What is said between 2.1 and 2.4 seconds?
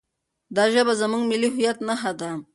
ده.